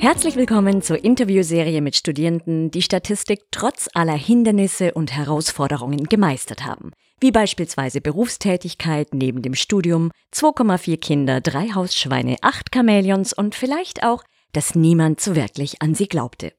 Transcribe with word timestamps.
Herzlich 0.00 0.36
willkommen 0.36 0.80
zur 0.80 1.04
Interviewserie 1.04 1.82
mit 1.82 1.94
Studierenden, 1.94 2.70
die 2.70 2.80
Statistik 2.80 3.42
trotz 3.50 3.86
aller 3.92 4.16
Hindernisse 4.16 4.94
und 4.94 5.12
Herausforderungen 5.12 6.04
gemeistert 6.04 6.64
haben. 6.64 6.92
Wie 7.20 7.30
beispielsweise 7.30 8.00
Berufstätigkeit 8.00 9.12
neben 9.12 9.42
dem 9.42 9.54
Studium, 9.54 10.10
2,4 10.32 10.98
Kinder, 10.98 11.42
drei 11.42 11.68
Hausschweine, 11.74 12.38
acht 12.40 12.74
Chamäleons 12.74 13.34
und 13.34 13.54
vielleicht 13.54 14.02
auch, 14.02 14.24
dass 14.54 14.74
niemand 14.74 15.20
so 15.20 15.36
wirklich 15.36 15.82
an 15.82 15.94
sie 15.94 16.08
glaubte. 16.08 16.54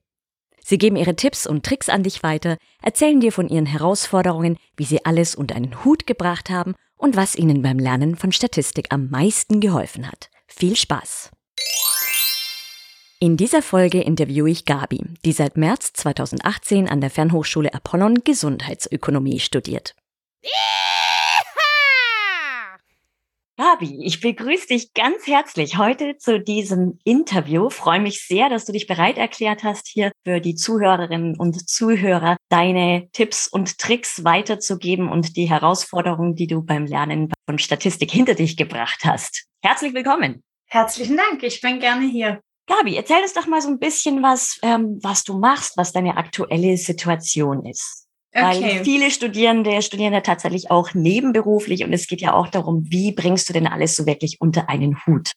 Sie 0.64 0.78
geben 0.78 0.96
ihre 0.96 1.16
Tipps 1.16 1.48
und 1.48 1.66
Tricks 1.66 1.90
an 1.90 2.04
dich 2.04 2.22
weiter, 2.22 2.58
erzählen 2.84 3.22
dir 3.22 3.32
von 3.32 3.50
ihren 3.50 3.66
Herausforderungen, 3.66 4.58
wie 4.78 4.86
sie 4.86 5.04
alles 5.04 5.34
unter 5.34 5.56
einen 5.56 5.84
Hut 5.84 6.06
gebracht 6.06 6.52
haben 6.52 6.76
und 6.96 7.16
was 7.16 7.36
ihnen 7.36 7.64
beim 7.64 7.80
Lernen 7.80 8.16
von 8.16 8.32
Statistik 8.32 8.90
am 8.92 9.10
meisten 9.10 9.62
geholfen 9.62 10.08
hat. 10.08 10.30
Viel 10.46 10.76
Spaß! 10.76 11.32
In 13.24 13.38
dieser 13.38 13.62
Folge 13.62 14.02
interviewe 14.02 14.50
ich 14.50 14.66
Gabi, 14.66 15.00
die 15.24 15.32
seit 15.32 15.56
März 15.56 15.94
2018 15.94 16.90
an 16.90 17.02
der 17.02 17.12
Fernhochschule 17.12 17.72
Apollon 17.72 18.24
Gesundheitsökonomie 18.24 19.40
studiert. 19.40 19.94
Gabi, 23.58 24.04
ich 24.04 24.22
begrüße 24.22 24.70
dich 24.70 24.96
ganz 24.96 25.28
herzlich 25.28 25.78
heute 25.78 26.18
zu 26.18 26.40
diesem 26.40 26.98
Interview. 27.04 27.70
Freue 27.70 28.00
mich 28.00 28.26
sehr, 28.26 28.50
dass 28.50 28.66
du 28.66 28.72
dich 28.72 28.88
bereit 28.88 29.20
erklärt 29.20 29.64
hast, 29.64 29.88
hier 29.88 30.12
für 30.26 30.40
die 30.40 30.56
Zuhörerinnen 30.56 31.38
und 31.38 31.70
Zuhörer 31.70 32.38
deine 32.50 33.08
Tipps 33.14 33.46
und 33.46 33.78
Tricks 33.78 34.24
weiterzugeben 34.24 35.12
und 35.12 35.38
die 35.38 35.48
Herausforderungen, 35.48 36.34
die 36.34 36.48
du 36.48 36.64
beim 36.64 36.88
Lernen 36.88 37.32
von 37.46 37.60
Statistik 37.60 38.10
hinter 38.10 38.34
dich 38.34 38.58
gebracht 38.58 39.02
hast. 39.04 39.46
Herzlich 39.62 39.94
willkommen. 39.94 40.42
Herzlichen 40.66 41.18
Dank, 41.18 41.44
ich 41.44 41.62
bin 41.62 41.80
gerne 41.80 42.08
hier. 42.08 42.42
Gabi, 42.72 42.96
erzähl 42.96 43.22
uns 43.22 43.34
doch 43.34 43.48
mal 43.48 43.62
so 43.62 43.70
ein 43.70 43.80
bisschen 43.80 44.24
was, 44.24 44.58
ähm, 44.62 45.00
was 45.02 45.24
du 45.24 45.38
machst, 45.38 45.78
was 45.78 45.92
deine 45.92 46.18
aktuelle 46.18 46.78
Situation 46.78 47.66
ist. 47.66 48.08
Okay. 48.34 48.44
Weil 48.44 48.84
viele 48.86 49.12
Studierende 49.12 49.82
studieren 49.82 50.14
ja 50.14 50.22
tatsächlich 50.22 50.72
auch 50.72 50.94
nebenberuflich 50.94 51.84
und 51.84 51.92
es 51.92 52.08
geht 52.08 52.22
ja 52.22 52.34
auch 52.34 52.48
darum, 52.48 52.86
wie 52.90 53.12
bringst 53.12 53.50
du 53.50 53.54
denn 53.54 53.68
alles 53.68 53.96
so 53.96 54.06
wirklich 54.06 54.40
unter 54.40 54.70
einen 54.70 55.06
Hut? 55.06 55.32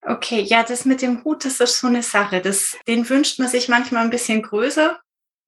Okay, 0.00 0.40
ja, 0.40 0.62
das 0.62 0.84
mit 0.86 1.02
dem 1.02 1.24
Hut, 1.24 1.44
das 1.44 1.60
ist 1.60 1.78
so 1.78 1.88
eine 1.88 2.02
Sache. 2.02 2.40
Das, 2.40 2.76
den 2.86 3.06
wünscht 3.08 3.38
man 3.38 3.48
sich 3.48 3.68
manchmal 3.68 4.04
ein 4.04 4.10
bisschen 4.10 4.40
größer. 4.40 4.98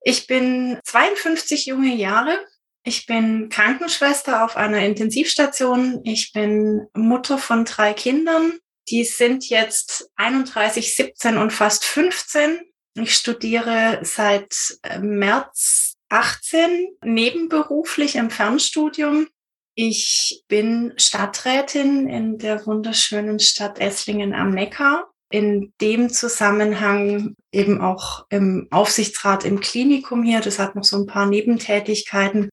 Ich 0.01 0.27
bin 0.27 0.79
52 0.83 1.65
junge 1.65 1.95
Jahre. 1.95 2.37
Ich 2.83 3.05
bin 3.07 3.49
Krankenschwester 3.49 4.45
auf 4.45 4.57
einer 4.57 4.85
Intensivstation. 4.85 6.01
Ich 6.03 6.33
bin 6.33 6.87
Mutter 6.93 7.37
von 7.37 7.65
drei 7.65 7.93
Kindern. 7.93 8.59
Die 8.89 9.03
sind 9.03 9.49
jetzt 9.49 10.09
31, 10.15 10.95
17 10.95 11.37
und 11.37 11.53
fast 11.53 11.85
15. 11.85 12.59
Ich 12.95 13.13
studiere 13.13 13.99
seit 14.01 14.55
äh, 14.83 14.99
März 14.99 15.95
18 16.09 16.87
nebenberuflich 17.03 18.15
im 18.15 18.31
Fernstudium. 18.31 19.27
Ich 19.75 20.43
bin 20.47 20.93
Stadträtin 20.97 22.09
in 22.09 22.37
der 22.39 22.65
wunderschönen 22.65 23.39
Stadt 23.39 23.79
Esslingen 23.79 24.33
am 24.33 24.51
Neckar. 24.51 25.11
In 25.31 25.71
dem 25.79 26.09
Zusammenhang 26.09 27.35
eben 27.51 27.79
auch 27.79 28.25
im 28.29 28.67
Aufsichtsrat 28.71 29.45
im 29.45 29.59
Klinikum 29.59 30.23
hier. 30.23 30.41
Das 30.41 30.57
hat 30.57 30.75
noch 30.75 30.83
so 30.83 30.97
ein 30.97 31.05
paar 31.05 31.27
Nebentätigkeiten. 31.27 32.49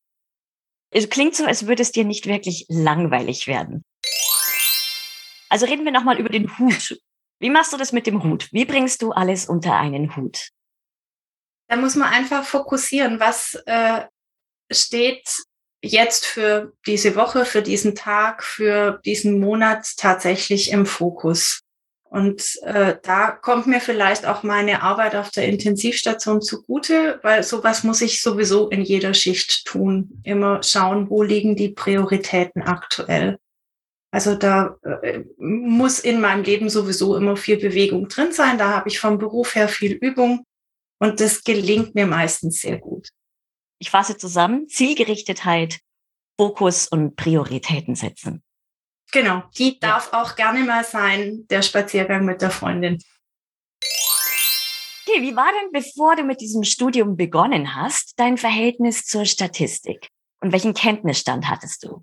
Es 0.90 1.08
klingt 1.08 1.34
so, 1.34 1.44
als 1.44 1.66
würde 1.66 1.82
es 1.82 1.92
dir 1.92 2.04
nicht 2.04 2.26
wirklich 2.26 2.66
langweilig 2.68 3.46
werden. 3.46 3.82
Also 5.48 5.66
reden 5.66 5.84
wir 5.84 5.92
nochmal 5.92 6.18
über 6.18 6.28
den 6.28 6.58
Hut. 6.58 6.98
Wie 7.38 7.50
machst 7.50 7.72
du 7.72 7.76
das 7.76 7.92
mit 7.92 8.06
dem 8.06 8.22
Hut? 8.22 8.48
Wie 8.52 8.64
bringst 8.64 9.02
du 9.02 9.12
alles 9.12 9.46
unter 9.46 9.76
einen 9.76 10.16
Hut? 10.16 10.50
Da 11.68 11.76
muss 11.76 11.96
man 11.96 12.08
einfach 12.08 12.44
fokussieren, 12.44 13.20
was 13.20 13.60
äh, 13.66 14.02
steht 14.70 15.28
jetzt 15.82 16.26
für 16.26 16.72
diese 16.86 17.16
Woche, 17.16 17.44
für 17.44 17.62
diesen 17.62 17.94
Tag, 17.94 18.42
für 18.42 19.00
diesen 19.04 19.40
Monat 19.40 19.86
tatsächlich 19.96 20.70
im 20.70 20.86
Fokus. 20.86 21.60
Und 22.08 22.56
äh, 22.62 22.96
da 23.02 23.30
kommt 23.32 23.66
mir 23.66 23.80
vielleicht 23.80 24.26
auch 24.26 24.42
meine 24.42 24.82
Arbeit 24.82 25.16
auf 25.16 25.30
der 25.30 25.48
Intensivstation 25.48 26.40
zugute, 26.40 27.18
weil 27.22 27.42
sowas 27.42 27.82
muss 27.82 28.00
ich 28.00 28.22
sowieso 28.22 28.68
in 28.68 28.82
jeder 28.82 29.12
Schicht 29.12 29.66
tun. 29.66 30.20
Immer 30.22 30.62
schauen, 30.62 31.10
wo 31.10 31.22
liegen 31.22 31.56
die 31.56 31.70
Prioritäten 31.70 32.62
aktuell. 32.62 33.38
Also 34.16 34.34
da 34.34 34.78
äh, 35.02 35.24
muss 35.36 35.98
in 35.98 36.22
meinem 36.22 36.42
Leben 36.42 36.70
sowieso 36.70 37.18
immer 37.18 37.36
viel 37.36 37.58
Bewegung 37.58 38.08
drin 38.08 38.32
sein. 38.32 38.56
Da 38.56 38.70
habe 38.70 38.88
ich 38.88 38.98
vom 38.98 39.18
Beruf 39.18 39.54
her 39.54 39.68
viel 39.68 39.92
Übung 39.92 40.46
und 40.98 41.20
das 41.20 41.44
gelingt 41.44 41.94
mir 41.94 42.06
meistens 42.06 42.62
sehr 42.62 42.78
gut. 42.78 43.10
Ich 43.78 43.90
fasse 43.90 44.16
zusammen, 44.16 44.68
Zielgerichtet 44.68 45.42
Fokus 46.40 46.88
und 46.88 47.16
Prioritäten 47.16 47.94
setzen. 47.94 48.42
Genau, 49.12 49.42
die 49.58 49.78
darf 49.78 50.08
ja. 50.10 50.22
auch 50.22 50.34
gerne 50.34 50.60
mal 50.60 50.82
sein, 50.82 51.46
der 51.50 51.60
Spaziergang 51.60 52.24
mit 52.24 52.40
der 52.40 52.50
Freundin. 52.50 52.94
Okay, 55.06 55.20
wie 55.20 55.36
war 55.36 55.52
denn, 55.60 55.72
bevor 55.72 56.16
du 56.16 56.22
mit 56.22 56.40
diesem 56.40 56.64
Studium 56.64 57.18
begonnen 57.18 57.76
hast, 57.76 58.14
dein 58.16 58.38
Verhältnis 58.38 59.04
zur 59.04 59.26
Statistik? 59.26 60.08
Und 60.40 60.52
welchen 60.52 60.72
Kenntnisstand 60.72 61.50
hattest 61.50 61.84
du? 61.84 62.02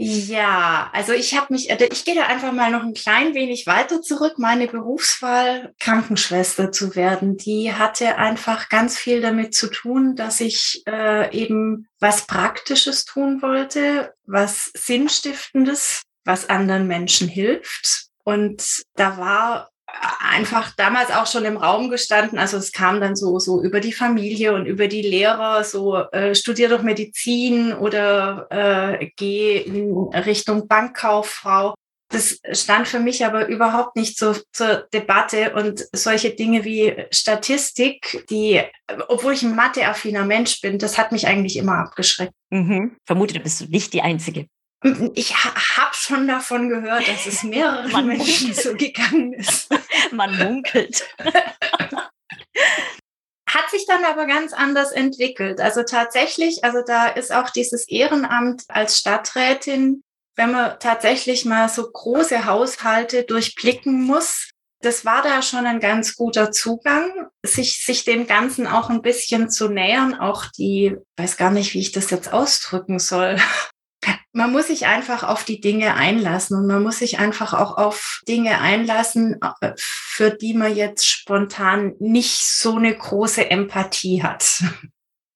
Ja, 0.00 0.90
also 0.92 1.12
ich 1.12 1.36
habe 1.36 1.52
mich, 1.52 1.70
äh, 1.70 1.88
ich 1.90 2.04
gehe 2.04 2.14
da 2.14 2.26
einfach 2.26 2.52
mal 2.52 2.70
noch 2.70 2.84
ein 2.84 2.94
klein 2.94 3.34
wenig 3.34 3.66
weiter 3.66 4.00
zurück. 4.00 4.34
Meine 4.38 4.68
Berufswahl, 4.68 5.74
Krankenschwester 5.80 6.70
zu 6.70 6.94
werden, 6.94 7.36
die 7.36 7.72
hatte 7.72 8.16
einfach 8.16 8.68
ganz 8.68 8.96
viel 8.96 9.20
damit 9.20 9.56
zu 9.56 9.66
tun, 9.66 10.14
dass 10.14 10.40
ich 10.40 10.84
äh, 10.86 11.36
eben 11.36 11.88
was 11.98 12.28
Praktisches 12.28 13.06
tun 13.06 13.42
wollte, 13.42 14.14
was 14.24 14.70
Sinnstiftendes, 14.76 16.02
was 16.24 16.48
anderen 16.48 16.86
Menschen 16.86 17.26
hilft. 17.26 18.06
Und 18.22 18.84
da 18.94 19.16
war 19.16 19.70
einfach 20.20 20.72
damals 20.76 21.10
auch 21.10 21.26
schon 21.26 21.44
im 21.44 21.56
Raum 21.56 21.90
gestanden. 21.90 22.38
Also 22.38 22.56
es 22.56 22.72
kam 22.72 23.00
dann 23.00 23.16
so, 23.16 23.38
so 23.38 23.62
über 23.62 23.80
die 23.80 23.92
Familie 23.92 24.54
und 24.54 24.66
über 24.66 24.88
die 24.88 25.02
Lehrer, 25.02 25.64
so 25.64 25.96
äh, 25.96 26.34
studier 26.34 26.68
doch 26.68 26.82
Medizin 26.82 27.72
oder 27.72 28.46
äh, 28.50 29.10
geh 29.16 29.58
in 29.58 30.08
Richtung 30.14 30.68
Bankkauffrau. 30.68 31.74
Das 32.10 32.40
stand 32.52 32.88
für 32.88 33.00
mich 33.00 33.26
aber 33.26 33.48
überhaupt 33.48 33.94
nicht 33.94 34.18
so 34.18 34.34
zur 34.52 34.88
Debatte 34.94 35.54
und 35.54 35.86
solche 35.92 36.30
Dinge 36.30 36.64
wie 36.64 37.04
Statistik, 37.10 38.24
die, 38.30 38.62
obwohl 39.08 39.34
ich 39.34 39.42
ein 39.42 39.54
matheaffiner 39.54 40.24
Mensch 40.24 40.62
bin, 40.62 40.78
das 40.78 40.96
hat 40.96 41.12
mich 41.12 41.26
eigentlich 41.26 41.58
immer 41.58 41.76
abgeschreckt. 41.78 42.32
Mhm. 42.48 42.96
Vermute, 43.04 43.34
du 43.34 43.40
bist 43.40 43.68
nicht 43.68 43.92
die 43.92 44.00
Einzige. 44.00 44.46
Ich 45.14 45.34
habe 45.34 45.94
schon 45.94 46.28
davon 46.28 46.68
gehört, 46.68 47.08
dass 47.08 47.26
es 47.26 47.42
mehreren 47.42 48.06
Menschen 48.06 48.54
so 48.54 48.74
gegangen 48.74 49.32
ist. 49.32 49.68
Man 50.12 50.36
munkelt. 50.38 51.08
Hat 53.48 53.70
sich 53.70 53.86
dann 53.86 54.04
aber 54.04 54.26
ganz 54.26 54.52
anders 54.52 54.92
entwickelt. 54.92 55.60
Also 55.60 55.82
tatsächlich, 55.82 56.64
also 56.64 56.82
da 56.86 57.06
ist 57.08 57.32
auch 57.32 57.48
dieses 57.50 57.88
Ehrenamt 57.88 58.64
als 58.68 58.98
Stadträtin, 58.98 60.02
wenn 60.36 60.52
man 60.52 60.78
tatsächlich 60.78 61.44
mal 61.44 61.68
so 61.68 61.90
große 61.90 62.44
Haushalte 62.46 63.24
durchblicken 63.24 64.02
muss, 64.02 64.50
das 64.80 65.04
war 65.04 65.22
da 65.22 65.42
schon 65.42 65.66
ein 65.66 65.80
ganz 65.80 66.14
guter 66.14 66.52
Zugang, 66.52 67.10
sich, 67.44 67.84
sich 67.84 68.04
dem 68.04 68.26
Ganzen 68.26 68.66
auch 68.66 68.90
ein 68.90 69.02
bisschen 69.02 69.50
zu 69.50 69.68
nähern, 69.68 70.14
auch 70.14 70.46
die, 70.56 70.96
weiß 71.16 71.36
gar 71.36 71.50
nicht, 71.50 71.74
wie 71.74 71.80
ich 71.80 71.90
das 71.90 72.10
jetzt 72.10 72.32
ausdrücken 72.32 73.00
soll, 73.00 73.38
man 74.32 74.52
muss 74.52 74.68
sich 74.68 74.86
einfach 74.86 75.22
auf 75.22 75.44
die 75.44 75.60
Dinge 75.60 75.94
einlassen 75.94 76.58
und 76.58 76.66
man 76.66 76.82
muss 76.82 76.98
sich 76.98 77.18
einfach 77.18 77.54
auch 77.54 77.76
auf 77.76 78.20
Dinge 78.28 78.60
einlassen, 78.60 79.40
äh, 79.60 79.72
für 79.76 80.30
die 80.30 80.54
man 80.54 80.74
jetzt 80.74 81.06
spontan 81.06 81.94
nicht 81.98 82.44
so 82.44 82.76
eine 82.76 82.96
große 82.96 83.50
Empathie 83.50 84.22
hat. 84.22 84.62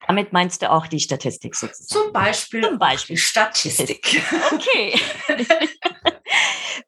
Damit 0.06 0.32
meinst 0.32 0.62
du 0.62 0.70
auch 0.70 0.86
die 0.86 1.00
Statistik 1.00 1.54
sozusagen? 1.54 2.04
Zum 2.04 2.12
Beispiel. 2.12 2.62
Zum 2.62 2.78
Beispiel 2.78 3.16
Statistik. 3.16 4.20
Okay. 4.52 4.98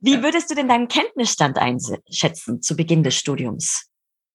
Wie 0.01 0.23
würdest 0.23 0.51
du 0.51 0.55
denn 0.55 0.69
deinen 0.69 0.89
Kenntnisstand 0.89 1.59
einschätzen 1.59 2.61
zu 2.61 2.77
Beginn 2.77 3.03
des 3.03 3.17
Studiums? 3.17 3.89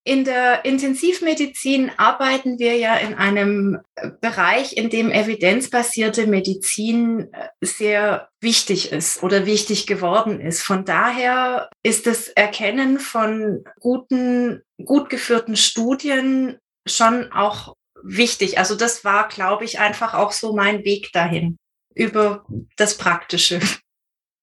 In 0.06 0.24
der 0.24 0.64
Intensivmedizin 0.66 1.92
arbeiten 1.98 2.58
wir 2.58 2.78
ja 2.78 2.96
in 2.96 3.16
einem 3.16 3.80
Bereich, 4.22 4.78
in 4.78 4.90
dem 4.90 5.12
evidenzbasierte 5.12 6.26
Medizin 6.26 7.32
äh, 7.34 7.50
sehr 7.62 8.30
wichtig 8.40 8.92
ist 8.92 9.22
oder 9.22 9.46
wichtig 9.46 9.88
geworden 9.88 10.40
ist. 10.40 10.64
Von 10.64 10.86
daher 10.86 11.70
ist 11.84 12.08
das 12.08 12.30
Erkennen 12.30 13.00
von 13.00 13.64
guten, 13.80 14.62
gut 14.84 15.10
geführten 15.10 15.58
Studien 15.58 16.58
schon 16.88 17.32
auch 17.34 17.76
wichtig. 18.02 18.58
Also 18.58 18.76
das 18.76 19.04
war, 19.04 19.28
glaube 19.28 19.66
ich, 19.66 19.80
einfach 19.80 20.14
auch 20.14 20.32
so 20.32 20.56
mein 20.56 20.86
Weg 20.86 21.12
dahin 21.12 21.58
über 21.94 22.46
das 22.78 22.98
Praktische. 22.98 23.60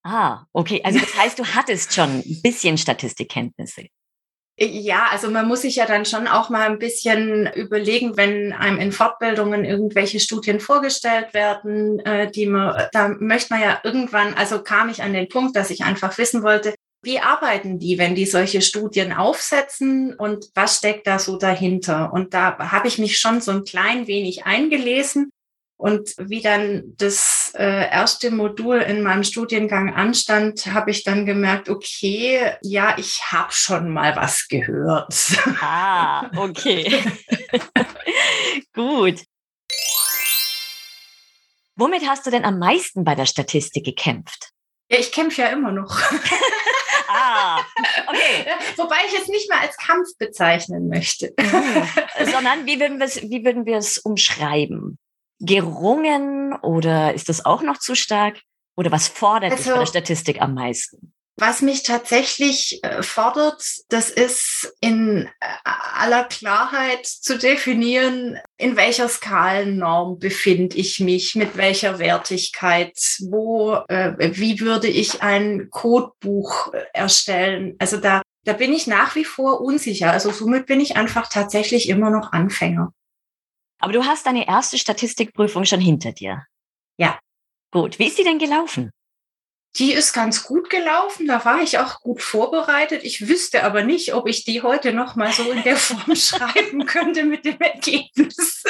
Ah, 0.05 0.45
okay. 0.53 0.83
Also 0.85 1.01
das 1.01 1.17
heißt, 1.17 1.39
du 1.39 1.45
hattest 1.45 1.93
schon 1.93 2.21
ein 2.21 2.41
bisschen 2.43 2.79
Statistikkenntnisse. 2.79 3.87
Ja, 4.59 5.09
also 5.11 5.31
man 5.31 5.47
muss 5.47 5.63
sich 5.63 5.77
ja 5.77 5.85
dann 5.85 6.07
schon 6.07 6.27
auch 6.27 6.49
mal 6.49 6.67
ein 6.71 6.79
bisschen 6.79 7.47
überlegen, 7.55 8.17
wenn 8.17 8.55
einem 8.55 8.79
in 8.79 8.91
Fortbildungen 8.91 9.67
irgendwelche 9.67 10.19
Studien 10.19 10.61
vorgestellt 10.61 11.35
werden, 11.35 11.99
äh, 12.01 12.31
die 12.31 12.47
man, 12.47 12.89
da 12.93 13.09
möchte 13.09 13.53
man 13.53 13.63
ja 13.63 13.81
irgendwann, 13.85 14.33
also 14.33 14.63
kam 14.63 14.89
ich 14.89 15.03
an 15.03 15.13
den 15.13 15.29
Punkt, 15.29 15.57
dass 15.57 15.69
ich 15.69 15.85
einfach 15.85 16.17
wissen 16.17 16.43
wollte, 16.43 16.75
wie 17.03 17.21
arbeiten 17.21 17.79
die, 17.79 17.99
wenn 17.99 18.15
die 18.15 18.25
solche 18.25 18.63
Studien 18.63 19.13
aufsetzen 19.13 20.15
und 20.15 20.47
was 20.55 20.79
steckt 20.79 21.07
da 21.07 21.19
so 21.19 21.37
dahinter? 21.37 22.13
Und 22.15 22.33
da 22.33 22.59
habe 22.59 22.89
ich 22.89 22.99
mich 22.99 23.19
schon 23.19 23.43
so 23.43 23.53
ein 23.53 23.65
klein 23.65 24.07
wenig 24.07 24.47
eingelesen 24.47 25.31
und 25.79 26.15
wie 26.19 26.41
dann 26.41 26.83
das 26.97 27.53
äh, 27.55 27.91
erste 27.91 28.31
Modul 28.31 28.79
in 28.79 29.03
meinem 29.03 29.25
Studiengang 29.25 29.95
anstand, 29.95 30.67
habe 30.67 30.91
ich 30.91 31.05
dann 31.05 31.27
gemerkt, 31.27 31.69
okay, 31.69 32.53
ja, 32.63 32.97
ich 32.97 33.21
habe 33.31 33.53
schon 33.53 33.91
mal 33.91 34.17
was 34.17 34.49
gehört. 34.49 35.15
Ah, 35.61 36.31
okay. 36.37 37.03
Gut. 38.75 39.25
Womit 41.77 42.07
hast 42.07 42.27
du 42.27 42.31
denn 42.31 42.45
am 42.45 42.59
meisten 42.59 43.05
bei 43.05 43.15
der 43.15 43.27
Statistik 43.27 43.85
gekämpft? 43.85 44.51
Ja, 44.91 44.99
ich 44.99 45.13
kämpfe 45.13 45.43
ja 45.43 45.49
immer 45.49 45.73
noch. 45.73 45.91
ah, 47.09 47.61
okay. 48.07 48.47
Wobei 48.77 48.97
ich 49.07 49.19
es 49.19 49.29
nicht 49.29 49.49
mehr 49.51 49.61
als 49.61 49.77
Kampf 49.77 50.09
bezeichnen 50.19 50.89
möchte. 50.89 51.33
Mhm. 51.39 52.31
Sondern 52.31 52.67
wie 52.67 52.79
würden 52.79 52.99
wir 52.99 53.07
es, 53.07 53.23
wie 53.23 53.45
würden 53.45 53.67
wir 53.67 53.79
es 53.79 53.99
umschreiben? 53.99 54.99
Gerungen 55.41 56.55
oder 56.55 57.15
ist 57.15 57.29
das 57.29 57.45
auch 57.45 57.63
noch 57.63 57.79
zu 57.79 57.95
stark? 57.95 58.41
Oder 58.77 58.93
was 58.93 59.09
fordert 59.09 59.53
also, 59.53 59.65
dich 59.65 59.73
bei 59.73 59.79
der 59.79 59.87
Statistik 59.87 60.43
am 60.43 60.55
meisten? 60.55 61.13
Was 61.39 61.61
mich 61.61 61.83
tatsächlich 61.83 62.83
äh, 62.83 63.03
fordert, 63.03 63.63
das 63.91 64.09
ist 64.09 64.73
in 64.81 65.29
äh, 65.41 65.47
aller 65.65 66.25
Klarheit 66.25 67.05
zu 67.05 67.37
definieren, 67.37 68.39
in 68.57 68.77
welcher 68.77 69.07
Skalennorm 69.09 70.19
befinde 70.19 70.77
ich 70.77 70.99
mich, 70.99 71.35
mit 71.35 71.59
welcher 71.59 71.99
Wertigkeit, 71.99 72.99
wo, 73.31 73.75
äh, 73.89 74.15
wie 74.35 74.61
würde 74.61 74.89
ich 74.89 75.23
ein 75.23 75.69
Codebuch 75.71 76.73
erstellen. 76.95 77.77
Also 77.79 77.99
da, 77.99 78.23
da 78.45 78.55
bin 78.55 78.73
ich 78.73 78.87
nach 78.87 79.15
wie 79.15 79.27
vor 79.27 79.61
unsicher. 79.61 80.13
Also 80.13 80.33
somit 80.33 80.65
bin 80.65 80.81
ich 80.81 80.97
einfach 80.97 81.29
tatsächlich 81.29 81.91
immer 81.91 82.09
noch 82.09 82.33
Anfänger. 82.33 82.95
Aber 83.79 83.93
du 83.93 84.05
hast 84.05 84.27
deine 84.27 84.49
erste 84.49 84.79
Statistikprüfung 84.79 85.65
schon 85.65 85.81
hinter 85.81 86.13
dir. 86.13 86.47
Ja. 86.97 87.19
Gut. 87.71 87.99
Wie 87.99 88.07
ist 88.07 88.19
die 88.19 88.25
denn 88.25 88.39
gelaufen? 88.39 88.91
Die 89.79 89.93
ist 89.93 90.15
ganz 90.15 90.43
gut 90.45 90.71
gelaufen, 90.71 91.27
da 91.27 91.45
war 91.45 91.61
ich 91.61 91.79
auch 91.79 92.01
gut 92.01 92.23
vorbereitet. 92.23 93.05
Ich 93.05 93.29
wüsste 93.29 93.63
aber 93.63 93.83
nicht, 93.83 94.15
ob 94.15 94.27
ich 94.27 94.45
die 94.45 94.63
heute 94.63 94.95
noch 94.95 95.17
mal 95.17 95.31
so 95.33 95.51
in 95.51 95.63
der 95.65 95.77
Form 95.77 96.17
schreiben 96.17 96.87
könnte 96.87 97.25
mit 97.25 97.45
dem 97.45 97.61
Ergebnis. 97.61 98.63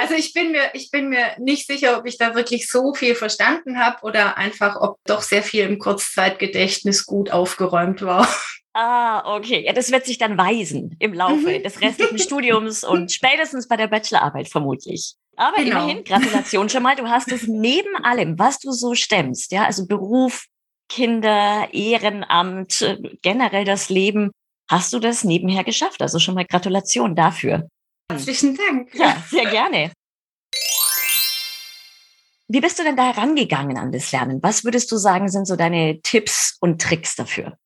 also 0.00 0.14
ich 0.14 0.34
bin 0.34 0.52
mir, 0.52 0.70
ich 0.74 0.90
bin 0.90 1.08
mir 1.08 1.34
nicht 1.38 1.66
sicher, 1.66 1.96
ob 1.96 2.06
ich 2.06 2.18
da 2.18 2.34
wirklich 2.34 2.68
so 2.68 2.92
viel 2.92 3.14
verstanden 3.14 3.78
habe 3.78 4.02
oder 4.02 4.36
einfach, 4.36 4.76
ob 4.76 4.98
doch 5.06 5.22
sehr 5.22 5.42
viel 5.42 5.64
im 5.64 5.78
Kurzzeitgedächtnis 5.78 7.06
gut 7.06 7.30
aufgeräumt 7.30 8.02
war. 8.02 8.28
Ah, 8.72 9.36
okay. 9.36 9.64
Ja, 9.64 9.72
das 9.72 9.90
wird 9.90 10.06
sich 10.06 10.18
dann 10.18 10.38
weisen 10.38 10.94
im 11.00 11.12
Laufe 11.12 11.58
mhm. 11.58 11.62
des 11.62 11.80
restlichen 11.80 12.18
Studiums 12.20 12.84
und 12.84 13.10
spätestens 13.10 13.66
bei 13.66 13.76
der 13.76 13.88
Bachelorarbeit 13.88 14.48
vermutlich. 14.48 15.14
Aber 15.36 15.56
genau. 15.56 15.82
immerhin, 15.82 16.04
Gratulation 16.04 16.68
schon 16.68 16.82
mal. 16.82 16.96
Du 16.96 17.08
hast 17.08 17.32
es 17.32 17.46
neben 17.48 17.96
allem, 18.04 18.38
was 18.38 18.58
du 18.58 18.72
so 18.72 18.94
stemmst, 18.94 19.52
ja, 19.52 19.64
also 19.64 19.86
Beruf, 19.86 20.44
Kinder, 20.88 21.68
Ehrenamt, 21.72 22.82
äh, 22.82 22.98
generell 23.22 23.64
das 23.64 23.88
Leben, 23.88 24.30
hast 24.68 24.92
du 24.92 24.98
das 24.98 25.24
nebenher 25.24 25.64
geschafft. 25.64 26.02
Also 26.02 26.18
schon 26.18 26.34
mal 26.34 26.44
Gratulation 26.44 27.16
dafür. 27.16 27.68
Herzlichen 28.10 28.56
Dank. 28.56 28.94
Ja, 28.94 29.16
sehr 29.28 29.46
gerne. 29.46 29.92
Wie 32.48 32.60
bist 32.60 32.78
du 32.78 32.82
denn 32.82 32.96
da 32.96 33.14
herangegangen 33.14 33.78
an 33.78 33.92
das 33.92 34.10
Lernen? 34.10 34.42
Was 34.42 34.64
würdest 34.64 34.90
du 34.90 34.96
sagen, 34.96 35.28
sind 35.28 35.46
so 35.46 35.54
deine 35.54 36.00
Tipps 36.02 36.56
und 36.60 36.80
Tricks 36.80 37.14
dafür? 37.14 37.56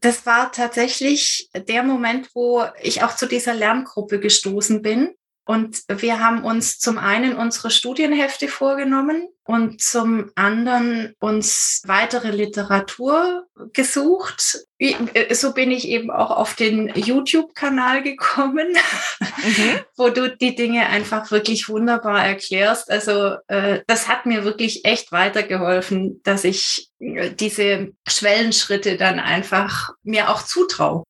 Das 0.00 0.26
war 0.26 0.52
tatsächlich 0.52 1.48
der 1.54 1.82
Moment, 1.82 2.30
wo 2.34 2.64
ich 2.82 3.02
auch 3.02 3.16
zu 3.16 3.26
dieser 3.26 3.54
Lerngruppe 3.54 4.20
gestoßen 4.20 4.82
bin. 4.82 5.14
Und 5.48 5.84
wir 5.88 6.20
haben 6.20 6.44
uns 6.44 6.78
zum 6.78 6.98
einen 6.98 7.34
unsere 7.34 7.70
Studienhefte 7.70 8.48
vorgenommen 8.48 9.30
und 9.44 9.80
zum 9.80 10.30
anderen 10.34 11.14
uns 11.20 11.80
weitere 11.86 12.32
Literatur 12.32 13.46
gesucht. 13.72 14.58
Äh, 14.78 15.34
so 15.34 15.54
bin 15.54 15.70
ich 15.70 15.88
eben 15.88 16.10
auch 16.10 16.32
auf 16.32 16.54
den 16.54 16.92
YouTube-Kanal 16.94 18.02
gekommen, 18.02 18.76
mhm. 19.20 19.80
wo 19.96 20.10
du 20.10 20.36
die 20.36 20.54
Dinge 20.54 20.86
einfach 20.88 21.30
wirklich 21.30 21.70
wunderbar 21.70 22.22
erklärst. 22.22 22.90
Also 22.90 23.36
äh, 23.46 23.80
das 23.86 24.06
hat 24.06 24.26
mir 24.26 24.44
wirklich 24.44 24.84
echt 24.84 25.12
weitergeholfen, 25.12 26.20
dass 26.24 26.44
ich 26.44 26.90
äh, 26.98 27.30
diese 27.30 27.92
Schwellenschritte 28.06 28.98
dann 28.98 29.18
einfach 29.18 29.94
mir 30.02 30.28
auch 30.28 30.42
zutraue. 30.42 31.04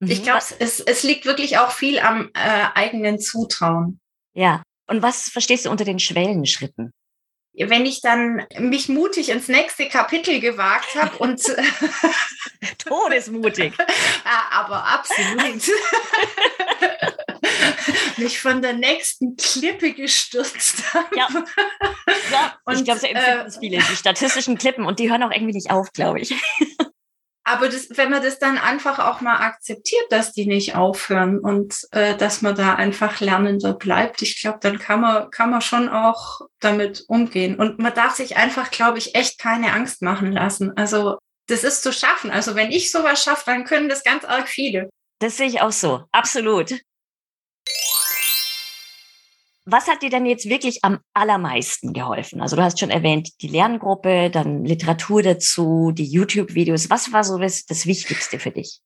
Mhm. 0.00 0.10
Ich 0.10 0.22
glaube, 0.22 0.42
es, 0.58 0.80
es 0.80 1.02
liegt 1.02 1.24
wirklich 1.26 1.58
auch 1.58 1.70
viel 1.70 1.98
am 2.00 2.30
äh, 2.34 2.64
eigenen 2.74 3.20
Zutrauen. 3.20 4.00
Ja. 4.32 4.62
Und 4.86 5.02
was 5.02 5.28
verstehst 5.28 5.66
du 5.66 5.70
unter 5.70 5.84
den 5.84 6.00
Schwellenschritten? 6.00 6.92
Wenn 7.52 7.84
ich 7.84 8.00
dann 8.00 8.46
mich 8.58 8.88
mutig 8.88 9.28
ins 9.28 9.48
nächste 9.48 9.88
Kapitel 9.88 10.40
gewagt 10.40 10.94
habe 10.94 11.18
und 11.18 11.42
todesmutig. 12.78 13.74
ja, 13.78 14.48
aber 14.50 14.84
absolut. 14.84 15.62
mich 18.16 18.40
von 18.40 18.62
der 18.62 18.74
nächsten 18.74 19.36
Klippe 19.36 19.92
gestürzt 19.92 20.94
habe. 20.94 21.16
Ja, 21.16 21.28
ja 22.30 22.58
und, 22.64 22.76
ich 22.76 22.84
glaube, 22.84 23.00
so 23.00 23.06
empfinden 23.06 23.46
äh, 23.46 23.50
viele, 23.58 23.78
die 23.78 23.96
statistischen 23.96 24.58
Klippen 24.58 24.84
und 24.86 24.98
die 24.98 25.10
hören 25.10 25.22
auch 25.22 25.32
irgendwie 25.32 25.54
nicht 25.54 25.70
auf, 25.70 25.92
glaube 25.92 26.20
ich. 26.20 26.34
Aber 27.50 27.68
das, 27.68 27.88
wenn 27.90 28.10
man 28.10 28.22
das 28.22 28.38
dann 28.38 28.58
einfach 28.58 29.00
auch 29.00 29.20
mal 29.20 29.38
akzeptiert, 29.38 30.04
dass 30.10 30.32
die 30.32 30.46
nicht 30.46 30.76
aufhören 30.76 31.40
und 31.40 31.80
äh, 31.90 32.16
dass 32.16 32.42
man 32.42 32.54
da 32.54 32.76
einfach 32.76 33.18
lernender 33.18 33.72
bleibt, 33.72 34.22
ich 34.22 34.40
glaube, 34.40 34.58
dann 34.60 34.78
kann 34.78 35.00
man, 35.00 35.30
kann 35.30 35.50
man 35.50 35.60
schon 35.60 35.88
auch 35.88 36.42
damit 36.60 37.04
umgehen. 37.08 37.58
Und 37.58 37.80
man 37.80 37.92
darf 37.92 38.14
sich 38.14 38.36
einfach, 38.36 38.70
glaube 38.70 38.98
ich, 38.98 39.16
echt 39.16 39.40
keine 39.40 39.72
Angst 39.72 40.00
machen 40.00 40.30
lassen. 40.30 40.76
Also 40.76 41.18
das 41.48 41.64
ist 41.64 41.82
zu 41.82 41.92
schaffen. 41.92 42.30
Also 42.30 42.54
wenn 42.54 42.70
ich 42.70 42.92
sowas 42.92 43.22
schaffe, 43.22 43.42
dann 43.46 43.64
können 43.64 43.88
das 43.88 44.04
ganz 44.04 44.24
arg 44.24 44.48
viele. 44.48 44.88
Das 45.18 45.36
sehe 45.36 45.48
ich 45.48 45.60
auch 45.60 45.72
so. 45.72 46.04
Absolut. 46.12 46.74
Was 49.72 49.86
hat 49.86 50.02
dir 50.02 50.10
denn 50.10 50.26
jetzt 50.26 50.48
wirklich 50.48 50.80
am 50.82 50.98
allermeisten 51.14 51.92
geholfen? 51.92 52.40
Also 52.40 52.56
du 52.56 52.62
hast 52.62 52.80
schon 52.80 52.90
erwähnt, 52.90 53.40
die 53.40 53.46
Lerngruppe, 53.46 54.28
dann 54.28 54.64
Literatur 54.64 55.22
dazu, 55.22 55.92
die 55.92 56.10
YouTube-Videos. 56.10 56.90
Was 56.90 57.12
war 57.12 57.22
so 57.22 57.38
das, 57.38 57.66
das 57.66 57.86
Wichtigste 57.86 58.40
für 58.40 58.50
dich? 58.50 58.80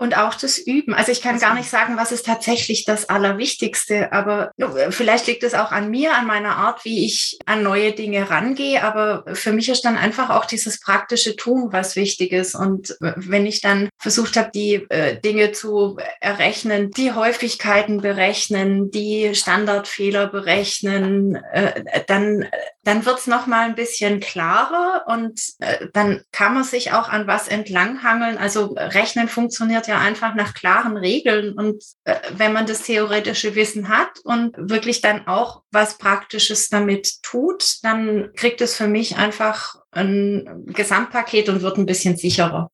Und 0.00 0.16
auch 0.16 0.34
das 0.34 0.58
Üben. 0.58 0.94
Also 0.94 1.10
ich 1.10 1.20
kann 1.22 1.34
das 1.34 1.42
gar 1.42 1.54
nicht 1.54 1.68
sagen, 1.68 1.96
was 1.96 2.12
ist 2.12 2.24
tatsächlich 2.24 2.84
das 2.84 3.08
Allerwichtigste, 3.08 4.12
aber 4.12 4.52
vielleicht 4.90 5.26
liegt 5.26 5.42
es 5.42 5.54
auch 5.54 5.72
an 5.72 5.90
mir, 5.90 6.14
an 6.14 6.26
meiner 6.26 6.56
Art, 6.56 6.84
wie 6.84 7.04
ich 7.04 7.36
an 7.46 7.64
neue 7.64 7.92
Dinge 7.92 8.30
rangehe. 8.30 8.84
Aber 8.84 9.24
für 9.34 9.52
mich 9.52 9.68
ist 9.68 9.84
dann 9.84 9.96
einfach 9.96 10.30
auch 10.30 10.44
dieses 10.44 10.78
praktische 10.78 11.34
Tun 11.34 11.70
was 11.72 11.96
Wichtiges. 11.96 12.54
Und 12.54 12.96
wenn 13.00 13.44
ich 13.44 13.60
dann 13.60 13.88
versucht 13.98 14.36
habe, 14.36 14.52
die 14.54 14.86
äh, 14.88 15.20
Dinge 15.20 15.50
zu 15.50 15.98
errechnen, 16.20 16.92
die 16.92 17.12
Häufigkeiten 17.12 18.00
berechnen, 18.00 18.92
die 18.92 19.34
Standardfehler 19.34 20.28
berechnen, 20.28 21.34
äh, 21.52 22.02
dann, 22.06 22.46
dann 22.84 23.04
wird's 23.04 23.26
noch 23.26 23.48
mal 23.48 23.66
ein 23.66 23.74
bisschen 23.74 24.20
klarer 24.20 25.06
und 25.08 25.40
äh, 25.58 25.88
dann 25.92 26.22
kann 26.30 26.54
man 26.54 26.62
sich 26.62 26.92
auch 26.92 27.08
an 27.08 27.26
was 27.26 27.48
entlanghangeln. 27.48 28.38
Also 28.38 28.74
Rechnen 28.76 29.28
funktioniert 29.28 29.87
ja 29.88 29.98
einfach 29.98 30.34
nach 30.34 30.54
klaren 30.54 30.96
Regeln. 30.96 31.54
Und 31.54 31.82
äh, 32.04 32.14
wenn 32.32 32.52
man 32.52 32.66
das 32.66 32.82
theoretische 32.82 33.54
Wissen 33.54 33.88
hat 33.88 34.20
und 34.22 34.54
wirklich 34.56 35.00
dann 35.00 35.26
auch 35.26 35.62
was 35.70 35.98
Praktisches 35.98 36.68
damit 36.68 37.22
tut, 37.22 37.78
dann 37.82 38.30
kriegt 38.34 38.60
es 38.60 38.76
für 38.76 38.86
mich 38.86 39.16
einfach 39.16 39.76
ein 39.90 40.64
Gesamtpaket 40.66 41.48
und 41.48 41.62
wird 41.62 41.78
ein 41.78 41.86
bisschen 41.86 42.16
sicherer. 42.16 42.70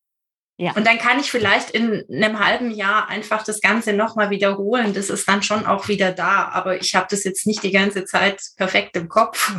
Ja. 0.57 0.71
Und 0.73 0.87
dann 0.87 0.97
kann 0.97 1.19
ich 1.19 1.29
vielleicht 1.29 1.71
in 1.71 2.05
einem 2.09 2.39
halben 2.39 2.71
Jahr 2.71 3.09
einfach 3.09 3.43
das 3.43 3.59
Ganze 3.59 3.91
nochmal 3.91 4.29
wiederholen. 4.29 4.93
Das 4.93 5.09
ist 5.09 5.27
dann 5.27 5.43
schon 5.43 5.65
auch 5.65 5.89
wieder 5.89 6.13
da. 6.13 6.49
Aber 6.49 6.79
ich 6.79 6.95
habe 6.95 7.07
das 7.09 7.25
jetzt 7.25 7.45
nicht 7.45 7.61
die 7.63 7.71
ganze 7.71 8.05
Zeit 8.05 8.41
perfekt 8.55 8.95
im 8.95 9.09
Kopf. 9.09 9.53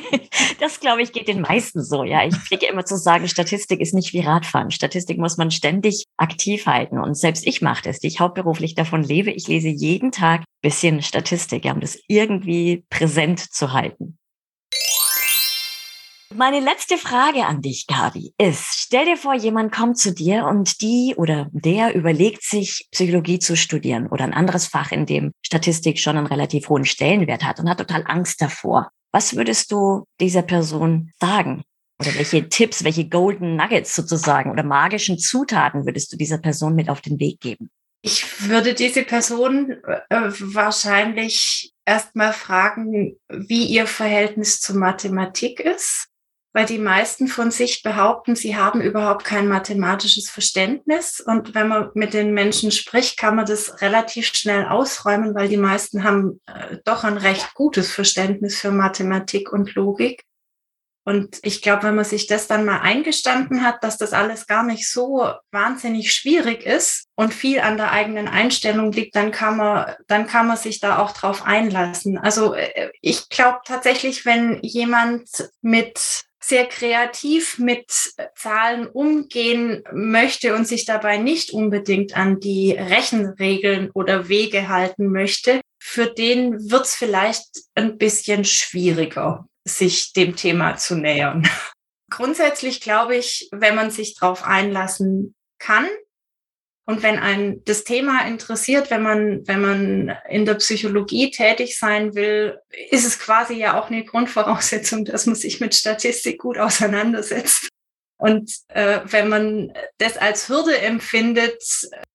das, 0.60 0.80
glaube 0.80 1.00
ich, 1.00 1.12
geht 1.12 1.28
den 1.28 1.40
meisten 1.40 1.82
so. 1.82 2.04
Ja, 2.04 2.26
ich 2.26 2.36
pflege 2.36 2.66
immer 2.66 2.84
zu 2.84 2.98
sagen, 2.98 3.26
Statistik 3.26 3.80
ist 3.80 3.94
nicht 3.94 4.12
wie 4.12 4.20
Radfahren. 4.20 4.70
Statistik 4.70 5.16
muss 5.16 5.38
man 5.38 5.50
ständig 5.50 6.04
aktiv 6.18 6.66
halten. 6.66 6.98
Und 6.98 7.14
selbst 7.16 7.46
ich 7.46 7.62
mache 7.62 7.84
das, 7.84 8.00
die 8.00 8.08
ich 8.08 8.20
hauptberuflich 8.20 8.74
davon 8.74 9.02
lebe. 9.02 9.30
Ich 9.30 9.48
lese 9.48 9.68
jeden 9.68 10.12
Tag 10.12 10.42
bisschen 10.60 11.00
Statistik, 11.00 11.64
ja, 11.64 11.72
um 11.72 11.80
das 11.80 11.98
irgendwie 12.06 12.84
präsent 12.90 13.40
zu 13.40 13.72
halten. 13.72 14.18
Meine 16.36 16.58
letzte 16.58 16.98
Frage 16.98 17.46
an 17.46 17.62
dich, 17.62 17.86
Gabi, 17.86 18.34
ist, 18.38 18.66
stell 18.80 19.04
dir 19.04 19.16
vor, 19.16 19.34
jemand 19.34 19.70
kommt 19.70 19.98
zu 19.98 20.12
dir 20.12 20.46
und 20.46 20.80
die 20.80 21.14
oder 21.16 21.46
der 21.52 21.94
überlegt 21.94 22.42
sich, 22.42 22.88
Psychologie 22.90 23.38
zu 23.38 23.56
studieren 23.56 24.08
oder 24.08 24.24
ein 24.24 24.34
anderes 24.34 24.66
Fach, 24.66 24.90
in 24.90 25.06
dem 25.06 25.30
Statistik 25.46 26.00
schon 26.00 26.16
einen 26.16 26.26
relativ 26.26 26.68
hohen 26.68 26.86
Stellenwert 26.86 27.44
hat 27.44 27.60
und 27.60 27.70
hat 27.70 27.78
total 27.78 28.02
Angst 28.08 28.42
davor. 28.42 28.90
Was 29.12 29.36
würdest 29.36 29.70
du 29.70 30.06
dieser 30.20 30.42
Person 30.42 31.12
sagen? 31.20 31.62
Oder 32.00 32.16
welche 32.16 32.48
Tipps, 32.48 32.82
welche 32.82 33.08
Golden 33.08 33.54
Nuggets 33.54 33.94
sozusagen 33.94 34.50
oder 34.50 34.64
magischen 34.64 35.20
Zutaten 35.20 35.86
würdest 35.86 36.12
du 36.12 36.16
dieser 36.16 36.38
Person 36.38 36.74
mit 36.74 36.88
auf 36.88 37.00
den 37.00 37.20
Weg 37.20 37.38
geben? 37.38 37.70
Ich 38.02 38.48
würde 38.48 38.74
diese 38.74 39.04
Person 39.04 39.70
äh, 39.70 40.30
wahrscheinlich 40.40 41.72
erstmal 41.84 42.32
fragen, 42.32 43.16
wie 43.28 43.66
ihr 43.66 43.86
Verhältnis 43.86 44.60
zu 44.60 44.76
Mathematik 44.76 45.60
ist 45.60 46.08
weil 46.54 46.66
die 46.66 46.78
meisten 46.78 47.26
von 47.26 47.50
sich 47.50 47.82
behaupten, 47.82 48.36
sie 48.36 48.56
haben 48.56 48.80
überhaupt 48.80 49.24
kein 49.24 49.48
mathematisches 49.48 50.30
Verständnis. 50.30 51.18
Und 51.20 51.54
wenn 51.56 51.66
man 51.66 51.90
mit 51.94 52.14
den 52.14 52.32
Menschen 52.32 52.70
spricht, 52.70 53.18
kann 53.18 53.34
man 53.34 53.44
das 53.44 53.82
relativ 53.82 54.26
schnell 54.26 54.66
ausräumen, 54.66 55.34
weil 55.34 55.48
die 55.48 55.56
meisten 55.56 56.04
haben 56.04 56.40
äh, 56.46 56.78
doch 56.84 57.02
ein 57.02 57.18
recht 57.18 57.54
gutes 57.54 57.90
Verständnis 57.90 58.60
für 58.60 58.70
Mathematik 58.70 59.52
und 59.52 59.74
Logik. 59.74 60.22
Und 61.06 61.38
ich 61.42 61.60
glaube, 61.60 61.82
wenn 61.82 61.96
man 61.96 62.04
sich 62.04 62.28
das 62.28 62.46
dann 62.46 62.64
mal 62.64 62.80
eingestanden 62.80 63.62
hat, 63.62 63.82
dass 63.82 63.98
das 63.98 64.12
alles 64.12 64.46
gar 64.46 64.62
nicht 64.62 64.88
so 64.88 65.28
wahnsinnig 65.50 66.14
schwierig 66.14 66.64
ist 66.64 67.08
und 67.14 67.34
viel 67.34 67.60
an 67.60 67.76
der 67.76 67.90
eigenen 67.90 68.26
Einstellung 68.26 68.90
liegt, 68.92 69.16
dann 69.16 69.32
kann 69.32 69.56
man, 69.56 69.92
dann 70.06 70.28
kann 70.28 70.46
man 70.46 70.56
sich 70.56 70.80
da 70.80 70.98
auch 70.98 71.10
drauf 71.10 71.42
einlassen. 71.44 72.16
Also 72.16 72.54
äh, 72.54 72.90
ich 73.02 73.28
glaube 73.28 73.58
tatsächlich, 73.66 74.24
wenn 74.24 74.60
jemand 74.62 75.28
mit 75.60 76.24
sehr 76.46 76.66
kreativ 76.66 77.58
mit 77.58 77.90
Zahlen 78.36 78.86
umgehen 78.86 79.82
möchte 79.92 80.54
und 80.54 80.68
sich 80.68 80.84
dabei 80.84 81.16
nicht 81.16 81.52
unbedingt 81.52 82.16
an 82.16 82.38
die 82.38 82.72
Rechenregeln 82.72 83.90
oder 83.94 84.28
Wege 84.28 84.68
halten 84.68 85.10
möchte, 85.10 85.62
für 85.82 86.06
den 86.06 86.70
wird 86.70 86.84
es 86.84 86.94
vielleicht 86.94 87.46
ein 87.74 87.96
bisschen 87.96 88.44
schwieriger, 88.44 89.46
sich 89.64 90.12
dem 90.12 90.36
Thema 90.36 90.76
zu 90.76 90.96
nähern. 90.96 91.48
Grundsätzlich 92.10 92.80
glaube 92.80 93.16
ich, 93.16 93.48
wenn 93.50 93.74
man 93.74 93.90
sich 93.90 94.14
darauf 94.14 94.44
einlassen 94.44 95.34
kann, 95.58 95.86
und 96.86 97.02
wenn 97.02 97.18
ein 97.18 97.62
das 97.64 97.84
Thema 97.84 98.26
interessiert, 98.26 98.90
wenn 98.90 99.02
man, 99.02 99.46
wenn 99.48 99.60
man 99.60 100.16
in 100.28 100.44
der 100.44 100.54
Psychologie 100.54 101.30
tätig 101.30 101.78
sein 101.78 102.14
will, 102.14 102.58
ist 102.90 103.06
es 103.06 103.18
quasi 103.18 103.54
ja 103.54 103.80
auch 103.80 103.90
eine 103.90 104.04
Grundvoraussetzung, 104.04 105.06
dass 105.06 105.24
man 105.26 105.34
sich 105.34 105.60
mit 105.60 105.74
Statistik 105.74 106.40
gut 106.40 106.58
auseinandersetzt. 106.58 107.68
Und 108.16 108.52
äh, 108.68 109.00
wenn 109.04 109.28
man 109.28 109.72
das 109.98 110.16
als 110.18 110.48
Hürde 110.48 110.78
empfindet, 110.78 111.62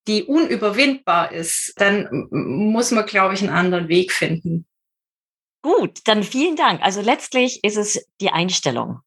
die 0.07 0.23
unüberwindbar 0.23 1.31
ist, 1.31 1.73
dann 1.77 2.27
muss 2.31 2.91
man, 2.91 3.05
glaube 3.05 3.33
ich, 3.33 3.41
einen 3.41 3.49
anderen 3.49 3.87
Weg 3.89 4.11
finden. 4.11 4.65
Gut, 5.61 5.99
dann 6.05 6.23
vielen 6.23 6.55
Dank. 6.55 6.81
Also 6.81 7.01
letztlich 7.01 7.63
ist 7.63 7.75
es 7.75 8.07
die 8.21 8.29
Einstellung, 8.29 9.01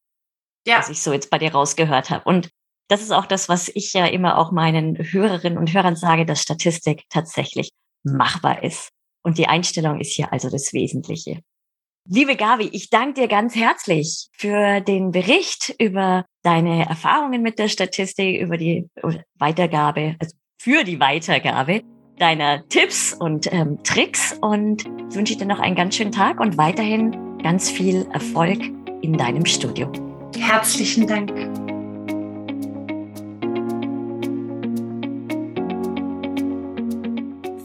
ja. 0.67 0.79
was 0.79 0.91
ich 0.91 1.01
so 1.01 1.13
jetzt 1.13 1.31
bei 1.31 1.39
dir 1.39 1.53
rausgehört 1.53 2.11
habe. 2.11 2.25
Und 2.25 2.51
das 2.93 3.01
ist 3.01 3.11
auch 3.11 3.25
das, 3.25 3.49
was 3.49 3.71
ich 3.75 3.95
ja 3.95 4.05
immer 4.05 4.37
auch 4.37 4.53
meinen 4.53 4.99
Hörerinnen 4.99 5.59
und 5.59 5.73
Hörern 5.73 5.97
sage, 5.97 6.27
dass 6.27 6.43
Statistik 6.43 7.05
tatsächlich 7.09 7.71
machbar 8.05 8.63
ist. 8.63 8.91
Und 9.23 9.39
die 9.39 9.47
Einstellung 9.47 9.99
ist 9.99 10.13
hier 10.13 10.31
also 10.33 10.51
das 10.51 10.75
Wesentliche. 10.75 11.41
Liebe 12.07 12.37
Gavi, 12.37 12.69
ich 12.73 12.91
danke 12.91 13.23
dir 13.23 13.29
ganz 13.29 13.55
herzlich 13.55 14.29
für 14.33 14.81
den 14.81 15.13
Bericht 15.13 15.75
über 15.79 16.27
deine 16.43 16.87
Erfahrungen 16.87 17.41
mit 17.41 17.59
der 17.59 17.69
Statistik, 17.69 18.41
über 18.41 18.59
die 18.59 18.89
Weitergabe, 19.39 20.17
also 20.19 20.37
für 20.61 20.85
die 20.85 21.01
Weitergabe 21.01 21.83
deiner 22.19 22.69
Tipps 22.69 23.15
und 23.15 23.51
ähm, 23.53 23.83
Tricks. 23.85 24.37
Und 24.43 24.85
ich 25.09 25.15
wünsche 25.15 25.37
dir 25.37 25.47
noch 25.47 25.61
einen 25.61 25.77
ganz 25.77 25.97
schönen 25.97 26.13
Tag 26.13 26.41
und 26.41 26.59
weiterhin 26.59 27.39
ganz 27.43 27.71
viel 27.71 28.07
Erfolg 28.13 28.61
in 29.01 29.17
deinem 29.17 29.47
Studio. 29.47 29.91
Herzlichen 30.37 31.07
Dank. 31.07 31.31